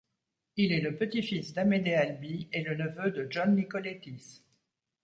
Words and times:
Il 0.57 0.71
est 0.71 0.81
le 0.81 0.95
petit-fils 0.95 1.53
d'Amédée 1.53 1.93
Alby 1.93 2.49
et 2.51 2.63
le 2.63 2.73
neveu 2.75 3.11
de 3.11 3.27
John 3.31 3.53
Nicolétis. 3.55 4.41